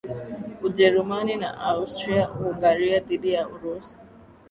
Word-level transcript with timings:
Ujerumani 0.61 1.35
na 1.35 1.51
Austria 1.71 2.25
Hungaria 2.25 2.99
dhidi 2.99 3.33
ya 3.33 3.47
Urusi 3.47 3.97